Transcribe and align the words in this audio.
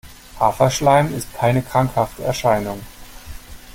Haferschleim 0.39 1.13
ist 1.15 1.31
keine 1.35 1.61
krankhafte 1.61 2.23
Erscheinung. 2.23 2.81